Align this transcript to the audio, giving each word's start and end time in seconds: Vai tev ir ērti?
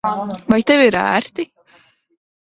Vai 0.53 0.57
tev 0.71 0.81
ir 0.85 0.97
ērti? 1.01 1.45